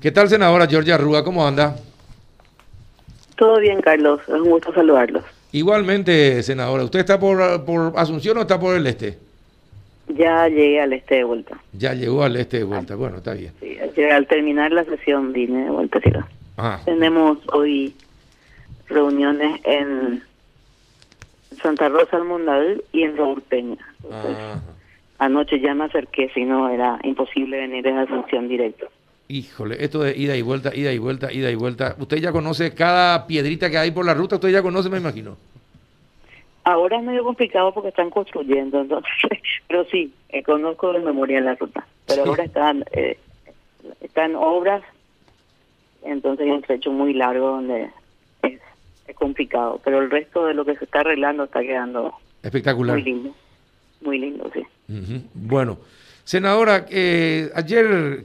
[0.00, 1.22] ¿Qué tal, senadora Georgia Rúa?
[1.24, 1.76] ¿Cómo anda?
[3.36, 4.20] Todo bien, Carlos.
[4.22, 5.24] Es un gusto saludarlos.
[5.52, 6.84] Igualmente, senadora.
[6.84, 9.18] ¿Usted está por, por Asunción o está por el este?
[10.08, 11.58] Ya llegué al este de vuelta.
[11.72, 12.96] Ya llegó al este de vuelta.
[12.96, 13.52] Bueno, está bien.
[13.60, 16.00] Sí, al terminar la sesión vine de vuelta.
[16.00, 16.10] Sí.
[16.56, 16.80] Ah.
[16.84, 17.94] Tenemos hoy
[18.88, 20.22] reuniones en
[21.62, 23.78] Santa Rosa Almondal y en Raúl Peña.
[24.02, 24.60] Entonces, Ah.
[25.18, 28.86] Anoche ya me acerqué, si no era imposible venir de Asunción directo.
[29.30, 31.94] Híjole, esto de ida y vuelta, ida y vuelta, ida y vuelta.
[32.00, 35.36] Usted ya conoce cada piedrita que hay por la ruta, usted ya conoce, me imagino.
[36.64, 39.08] Ahora es medio complicado porque están construyendo, entonces,
[39.68, 41.86] pero sí, eh, conozco de memoria la ruta.
[42.08, 42.28] Pero Sí.
[42.28, 43.18] ahora están, eh,
[44.00, 44.82] están obras,
[46.02, 47.88] entonces hay un trecho muy largo donde
[48.42, 48.60] es,
[49.06, 49.80] es complicado.
[49.84, 52.96] Pero el resto de lo que se está arreglando está quedando Espectacular.
[52.96, 53.34] muy lindo.
[54.00, 54.66] Muy lindo, sí.
[55.34, 55.78] Bueno,
[56.24, 58.24] senadora, eh, ayer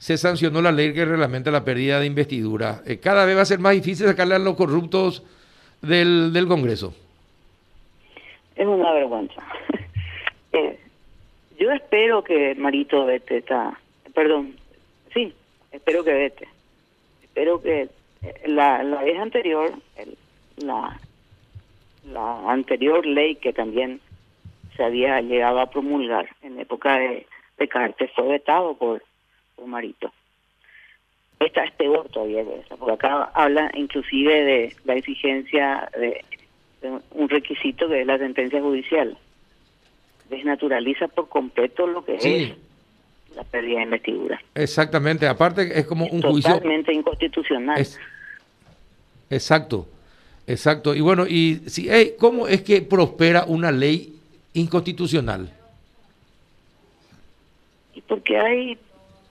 [0.00, 2.80] se sancionó la ley que reglamenta la pérdida de investidura.
[2.86, 5.22] Eh, cada vez va a ser más difícil sacarle a los corruptos
[5.82, 6.94] del, del Congreso.
[8.56, 9.42] Es una vergüenza.
[10.52, 10.80] Eh,
[11.60, 13.78] yo espero que Marito vete está,
[14.12, 14.56] perdón,
[15.14, 15.32] sí,
[15.70, 16.48] espero que vete.
[17.22, 17.82] Espero que
[18.22, 19.72] eh, la, la vez anterior,
[20.56, 20.98] la,
[22.12, 24.00] la anterior ley que también
[24.76, 29.00] se había llegado a promulgar en época de, de fue vetado por
[29.66, 30.12] Marito.
[31.38, 36.24] Esta es peor todavía que esa, porque acá habla inclusive de la exigencia de
[36.82, 39.14] de un requisito que es la sentencia judicial.
[40.30, 42.54] Desnaturaliza por completo lo que Sí.
[43.30, 44.40] es la pérdida de investidura.
[44.54, 46.54] Exactamente, aparte es como un juicio...
[46.54, 47.78] Totalmente inconstitucional.
[47.78, 47.98] Es-
[49.28, 49.86] exacto,
[50.46, 50.94] exacto.
[50.94, 54.14] Y bueno, y si, hey, ¿cómo es que prospera una ley
[54.54, 55.52] inconstitucional?
[57.94, 58.78] Y porque hay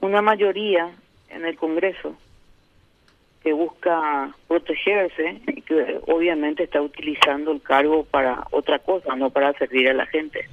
[0.02, 0.92] una mayoría
[1.30, 2.16] en el Congreso
[3.44, 9.54] que busca protegerse y que obviamente está utilizando el cargo para otra cosa, no para
[9.54, 10.48] servir a la gente.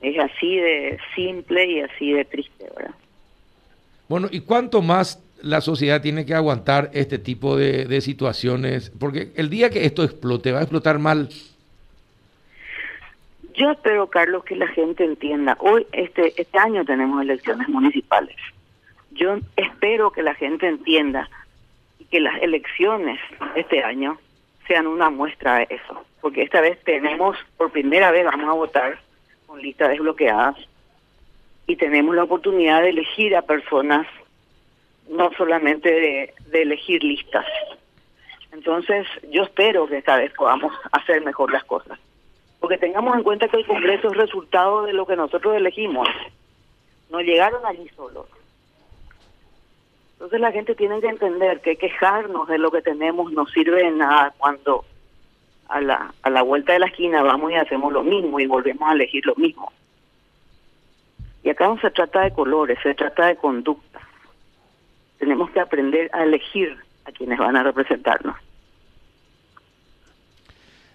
[0.00, 2.94] Es así de simple y así de triste, ¿verdad?
[4.08, 8.90] Bueno, ¿y cuánto más la sociedad tiene que aguantar este tipo de, de situaciones?
[8.98, 11.28] Porque el día que esto explote, va a explotar mal.
[13.54, 15.56] Yo espero, Carlos, que la gente entienda.
[15.60, 18.36] Hoy, este, este año tenemos elecciones municipales.
[19.12, 21.28] Yo espero que la gente entienda
[21.98, 23.18] y que las elecciones
[23.56, 24.18] este año
[24.68, 26.04] sean una muestra de eso.
[26.20, 28.98] Porque esta vez tenemos, por primera vez vamos a votar
[29.46, 30.56] con listas desbloqueadas
[31.66, 34.06] y tenemos la oportunidad de elegir a personas,
[35.08, 37.46] no solamente de, de elegir listas.
[38.52, 41.98] Entonces, yo espero que esta vez podamos hacer mejor las cosas
[42.70, 46.06] porque tengamos en cuenta que el Congreso es resultado de lo que nosotros elegimos.
[47.10, 48.26] No llegaron allí solos.
[50.12, 53.90] Entonces la gente tiene que entender que quejarnos de lo que tenemos no sirve de
[53.90, 54.84] nada cuando
[55.66, 58.88] a la, a la vuelta de la esquina vamos y hacemos lo mismo y volvemos
[58.88, 59.72] a elegir lo mismo.
[61.42, 63.98] Y acá no se trata de colores, se trata de conducta.
[65.18, 68.36] Tenemos que aprender a elegir a quienes van a representarnos.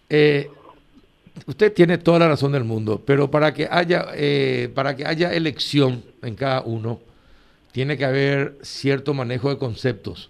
[0.07, 0.49] Eh,
[1.46, 5.34] usted tiene toda la razón del mundo, pero para que haya eh, para que haya
[5.34, 7.00] elección en cada uno,
[7.72, 10.29] tiene que haber cierto manejo de conceptos.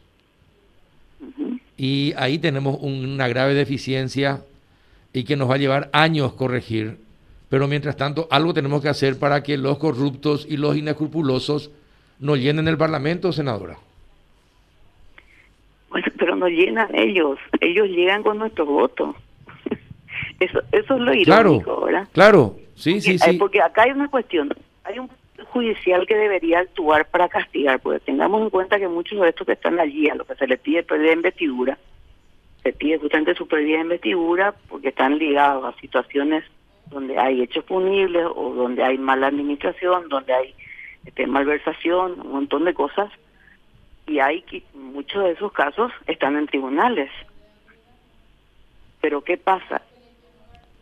[1.78, 4.42] Y ahí tenemos una grave deficiencia
[5.14, 6.98] y que nos va a llevar años corregir.
[7.50, 11.70] Pero mientras tanto, algo tenemos que hacer para que los corruptos y los inescrupulosos
[12.20, 13.78] no llenen el Parlamento, senadora.
[15.90, 19.16] Bueno, pero no llenan ellos, ellos llegan con nuestros votos.
[20.40, 22.07] Eso, eso es lo irónico, Claro, ¿verdad?
[22.12, 23.38] claro, sí, sí, Porque- sí.
[23.38, 24.50] Porque acá hay una cuestión,
[24.84, 25.09] hay un
[25.51, 29.53] judicial que debería actuar para castigar, porque tengamos en cuenta que muchos de estos que
[29.53, 31.78] están allí, a lo que se les pide pérdida de investidura,
[32.63, 36.44] se pide justamente su pérdida de investidura porque están ligados a situaciones
[36.88, 40.53] donde hay hechos punibles o donde hay mala administración, donde hay
[41.06, 43.09] este, malversación, un montón de cosas,
[44.07, 47.10] y hay que muchos de esos casos están en tribunales.
[49.01, 49.81] Pero ¿qué pasa?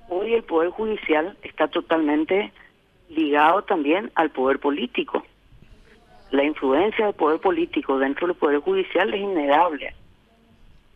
[0.10, 2.52] Hoy el Poder Judicial está totalmente
[3.10, 5.24] ligado también al Poder Político.
[6.32, 9.94] La influencia del Poder Político dentro del Poder Judicial es innegable.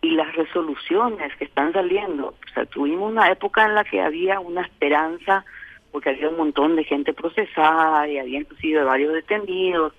[0.02, 4.40] Y las resoluciones que están saliendo, o sea, tuvimos una época en la que había
[4.40, 5.44] una esperanza,
[5.92, 9.94] porque había un montón de gente procesada y había inclusive varios detenidos,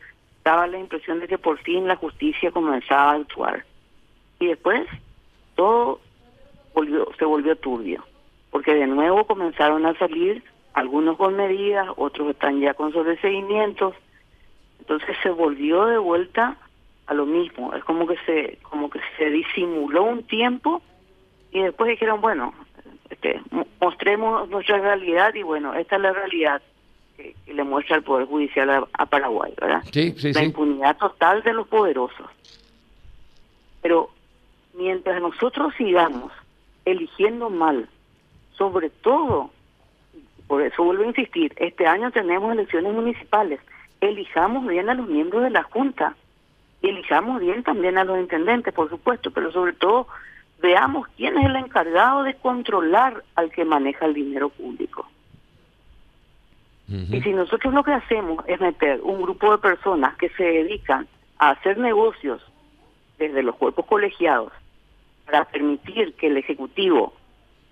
[0.45, 3.65] daba la impresión de que por fin la justicia comenzaba a actuar.
[4.41, 4.87] Y después
[5.57, 6.01] todo
[6.75, 8.05] volvió, se volvió turbio,
[8.51, 10.43] porque de nuevo comenzaron a salir
[10.73, 13.95] algunos con medidas, otros están ya con sobreseguimientos.
[14.81, 16.57] Entonces se volvió de vuelta
[17.07, 17.75] a lo mismo.
[17.75, 20.83] Es como que se como que se disimuló un tiempo
[21.51, 22.55] y después dijeron, bueno,
[23.11, 23.41] este,
[23.81, 26.63] mostremos nuestra realidad y bueno, esta es la realidad
[27.17, 29.83] que, le muestra el Poder Judicial a, Paraguay, ¿verdad?
[29.93, 32.27] Sí, sí, la impunidad total de los poderosos.
[33.83, 34.11] Pero
[34.75, 36.33] mientras nosotros sigamos
[36.85, 37.89] eligiendo mal,
[38.59, 39.51] sobre todo,
[40.47, 43.61] por eso vuelvo a insistir, este año tenemos elecciones municipales,
[44.01, 46.17] elijamos bien a los miembros de la Junta,
[46.83, 50.09] elijamos bien también a los intendentes, por supuesto, pero sobre todo
[50.61, 55.09] veamos quién es el encargado de controlar al que maneja el dinero público.
[56.89, 61.07] Y si nosotros lo que hacemos es meter un grupo de personas que se dedican
[61.39, 62.41] a hacer negocios
[63.19, 64.53] desde los cuerpos colegiados
[65.27, 67.13] para permitir que el Ejecutivo,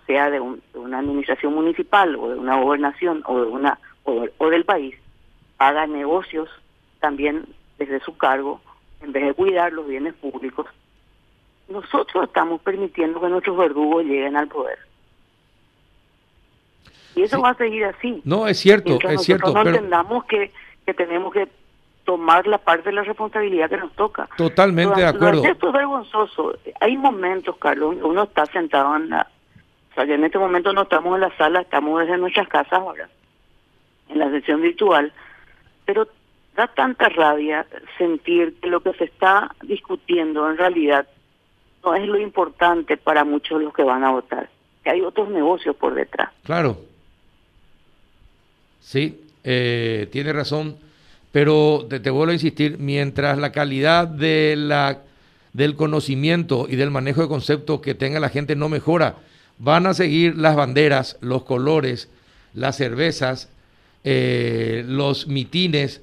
[0.07, 4.95] sea de, una administración municipal o de una gobernación o, de una, o del país,
[5.59, 6.49] haga negocios
[6.99, 7.45] también
[7.77, 8.59] desde su cargo
[9.01, 10.65] en vez de cuidar los bienes públicos,
[11.69, 14.79] nosotros estamos permitiendo que nuestros verdugos lleguen al poder.
[17.15, 18.21] Y eso va a seguir así.
[18.25, 19.51] No, es cierto, es cierto.
[19.51, 20.51] No entendamos que,
[20.85, 21.47] que tenemos que
[22.05, 24.29] tomar la parte de la responsabilidad que nos toca.
[24.37, 25.43] Totalmente de acuerdo.
[25.43, 26.53] Esto es vergonzoso.
[26.79, 29.27] Hay momentos, Carlos, uno está sentado en la...
[30.05, 33.09] Sea, en este momento no estamos en la sala, estamos desde nuestras casas ahora,
[34.09, 35.11] en la sesión virtual,
[35.85, 36.07] pero
[36.55, 37.65] da tanta rabia
[37.97, 41.07] sentir que lo que se está discutiendo en realidad
[41.83, 44.49] no es lo importante para muchos de los que van a votar,
[44.83, 46.29] que hay otros negocios por detrás.
[46.43, 46.77] Claro.
[48.79, 50.77] Sí, eh, tiene razón,
[51.31, 55.01] pero te, vuelvo a insistir, mientras la calidad de la,
[55.53, 59.15] del conocimiento y del manejo de conceptos que tenga la gente no mejora,
[59.57, 62.09] van a seguir las banderas, los colores,
[62.53, 63.51] las cervezas,
[64.03, 66.01] eh, los mitines,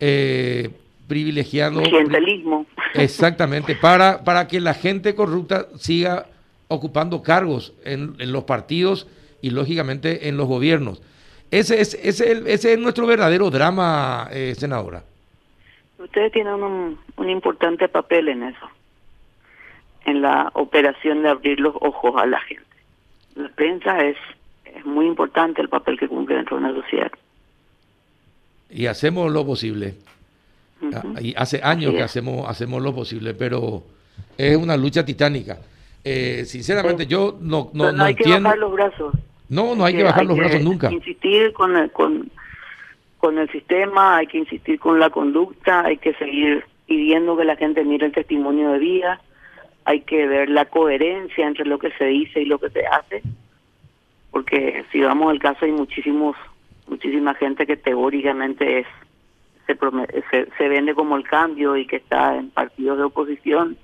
[0.00, 0.70] eh,
[1.06, 1.82] privilegiando...
[1.82, 2.66] Clientelismo.
[2.94, 6.26] Exactamente, para, para que la gente corrupta siga
[6.68, 9.06] ocupando cargos en, en los partidos
[9.42, 11.02] y lógicamente en los gobiernos.
[11.50, 15.04] Ese es, ese, ese es nuestro verdadero drama, eh, senadora.
[15.98, 18.70] Ustedes tienen un, un importante papel en eso,
[20.04, 22.64] en la operación de abrir los ojos a la gente.
[23.34, 24.16] La prensa es,
[24.64, 27.12] es muy importante el papel que cumple dentro de una sociedad.
[28.70, 29.94] Y hacemos lo posible.
[31.20, 33.82] Y hace años que hacemos, hacemos lo posible, pero
[34.36, 35.58] es una lucha titánica.
[36.02, 39.14] Eh, sinceramente, yo no, no, no, hay que bajar los brazos.
[39.48, 40.92] No, no hay que, bajar los brazos nunca.
[40.92, 42.30] Insistir con el, con,
[43.18, 47.56] con el sistema, hay que insistir con la conducta, hay que seguir pidiendo que la
[47.56, 49.20] gente mire el testimonio de vida,
[49.84, 53.22] hay que ver la coherencia entre lo que se dice y lo que se hace,
[54.30, 56.36] porque si vamos al caso hay muchísimos
[56.86, 58.86] muchísima gente que teóricamente es
[59.66, 59.74] se,
[60.30, 63.78] se, se vende como el cambio y que está en partidos de oposición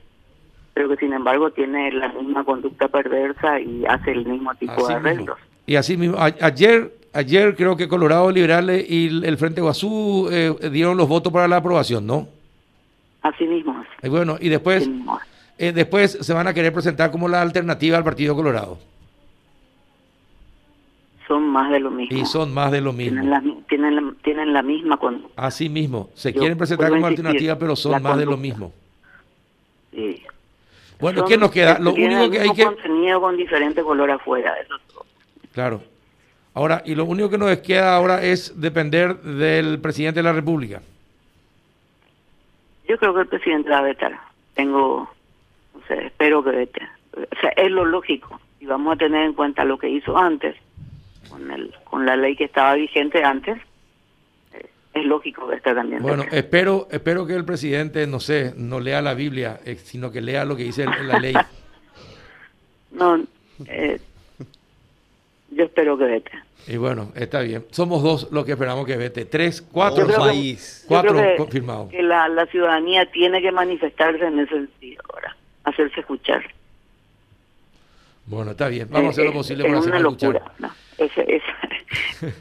[0.74, 4.94] pero que sin embargo tiene la misma conducta perversa y hace el mismo tipo de
[4.94, 5.38] arreglos.
[5.66, 10.96] Y así mismo, ayer, ayer creo que Colorado Liberales y el Frente Guazú eh, dieron
[10.96, 12.28] los votos para la aprobación, ¿no?
[13.22, 13.84] Así mismo.
[14.02, 14.88] Y bueno, y después,
[15.60, 18.78] eh, después se van a querer presentar como la alternativa al Partido Colorado.
[21.28, 22.16] Son más de lo mismo.
[22.16, 23.20] Y son más de lo mismo.
[23.20, 24.98] Tienen la, tienen tienen la misma.
[25.36, 26.08] Así mismo.
[26.14, 28.72] Se quieren presentar como alternativa, pero son más de lo mismo.
[29.92, 30.22] Sí.
[30.98, 31.78] Bueno, ¿qué nos queda?
[31.78, 32.64] Lo único que hay que...
[32.64, 35.04] contenido con diferente color afuera, eso
[35.52, 35.82] Claro.
[36.54, 40.80] Ahora, y lo único que nos queda ahora es depender del presidente de la República.
[42.88, 44.18] Yo creo que el presidente va a vetar.
[44.54, 45.08] Tengo,
[45.94, 46.82] espero que vete.
[47.14, 48.40] O sea, es lo lógico.
[48.60, 50.56] Y vamos a tener en cuenta lo que hizo antes,
[51.28, 53.58] con, el, con la ley que estaba vigente antes.
[54.52, 56.02] Eh, es lógico que esté también.
[56.02, 60.20] Bueno, espero, espero que el presidente, no sé, no lea la Biblia, eh, sino que
[60.20, 61.34] lea lo que dice la ley.
[62.92, 63.24] no,
[63.66, 64.00] eh,
[65.50, 66.30] yo espero que vete.
[66.66, 67.64] Y bueno, está bien.
[67.70, 69.24] Somos dos los que esperamos que vete.
[69.24, 70.84] Tres, cuatro países.
[70.86, 71.90] Cuatro confirmados.
[71.90, 75.36] Que la, la, ciudadanía tiene que manifestarse en ese sentido ahora,
[75.70, 76.42] hacerse escuchar.
[78.26, 78.88] Bueno, está bien.
[78.90, 80.42] Vamos a hacer lo posible para hacerse escuchar.
[80.58, 81.42] No, ese,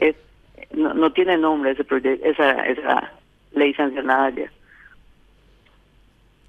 [0.00, 0.16] es,
[0.72, 3.12] no, no, tiene nombre ese proyecto, esa, esa
[3.52, 4.50] ley sancionada ayer.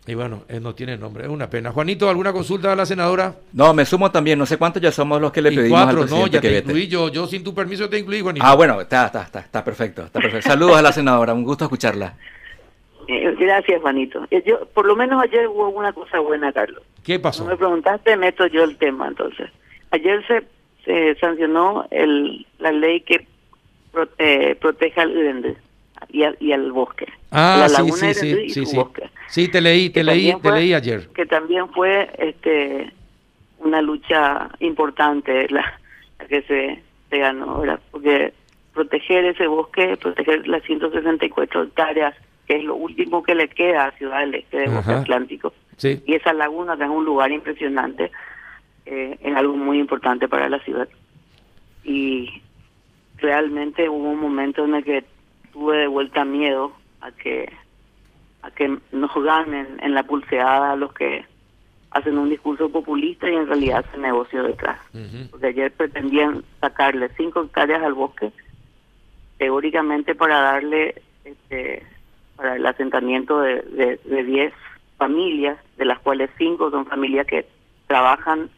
[0.08, 1.72] Y bueno, eh, no tiene nombre, es una pena.
[1.72, 3.36] Juanito, ¿alguna consulta a la senadora?
[3.54, 6.28] No, me sumo también, no sé cuántos ya somos los que le pedimos cuatro, no,
[6.28, 8.44] ya te incluí yo, yo sin tu permiso te incluí, Juanito.
[8.46, 10.50] Ah, bueno, está, está, está, está perfecto, está perfecto.
[10.50, 12.16] Saludos a la senadora, un gusto escucharla.
[13.12, 14.26] Eh, gracias, Juanito.
[14.32, 16.82] Eh, yo, por lo menos ayer hubo una cosa buena, Carlos.
[17.04, 17.44] ¿Qué pasó?
[17.44, 19.50] No me preguntaste, meto yo el tema, entonces.
[19.92, 20.44] Ayer se,
[20.86, 23.28] se sancionó el, la ley que
[23.92, 25.58] prote, proteja al,
[26.10, 27.08] y, y al bosque.
[27.32, 29.10] Ah, la sí, sí, sí, bosque.
[29.28, 31.08] Sí, te leí, te Que leí, también te fue- leí ayer.
[31.10, 32.92] Que también fue este
[33.60, 35.80] una lucha importante la,
[36.20, 37.80] la que se, se ganó, ¿verdad?
[37.92, 38.34] Porque
[38.74, 42.16] proteger ese bosque, proteger las 164 hectáreas,
[42.52, 44.92] que es lo último que le queda a Ciudad del Este del Bosque.
[44.92, 48.12] Atlántico, Sí, y esa laguna que es un lugar impresionante,
[48.86, 50.90] eh, es algo muy importante para la ciudad.
[51.86, 52.42] Y
[53.20, 55.06] realmente hubo un momento en el que
[55.54, 57.50] tuve de vuelta miedo a que
[58.42, 61.24] a que nos ganen en la pulseada los que
[61.92, 64.78] hacen un discurso populista y en realidad hacen negocio detrás.
[64.94, 65.30] Ujú.
[65.32, 68.34] Porque ayer pretendían sacarle cinco hectáreas al bosque,
[69.38, 71.84] teóricamente para darle este,
[72.42, 74.52] para el asentamiento de, de, de 10
[74.98, 77.46] familias, de las cuales cinco son familias que
[77.86, 78.50] trabajan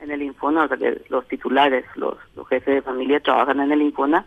[0.00, 3.70] en el Infona, o sea que los titulares, los, los jefes de familia trabajan en
[3.70, 4.24] el Infona,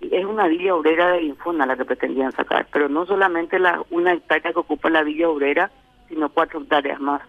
[0.00, 3.80] y es una villa obrera del Infona la que pretendían sacar, pero no solamente la
[3.90, 5.70] una hectárea que ocupa la villa obrera,
[6.08, 7.22] sino cuatro hectáreas más.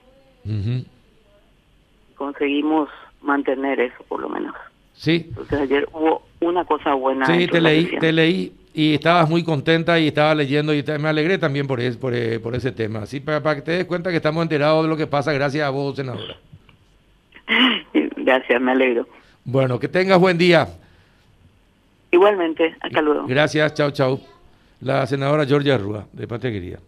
[2.16, 2.90] Conseguimos
[3.22, 4.56] mantener eso por lo menos.
[4.94, 7.28] sí, Entonces ayer hubo una cosa buena.
[7.28, 10.98] sí, te de leí, te leí y estabas muy contenta y estaba leyendo y te-
[10.98, 13.04] me alegré también por, es- por, eh, por ese tema.
[13.04, 15.66] Así para, para que te des cuenta que estamos enterados de lo que pasa gracias
[15.66, 16.36] a vos, senadora.
[18.18, 19.08] Gracias, me alegro.
[19.44, 20.68] Bueno, que tengas buen día.
[22.12, 23.26] Igualmente, hasta luego.
[23.28, 24.20] Gracias, chao, chao.
[24.82, 26.80] La senadora Georgia Rúa, de Patria Querida.